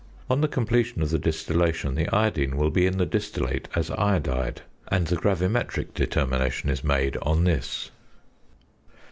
[0.31, 4.63] On the completion of the distillation, the iodine will be in the distillate as iodide;
[4.87, 7.91] and the gravimetric determination is made on this.